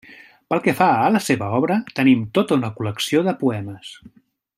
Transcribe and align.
Pel 0.53 0.61
que 0.67 0.73
fa 0.79 0.85
a 1.01 1.11
la 1.15 1.21
seva 1.25 1.49
obra, 1.57 1.77
tenim 1.99 2.23
tota 2.39 2.57
una 2.61 2.71
col·lecció 2.79 3.23
de 3.29 3.35
poemes. 3.43 3.93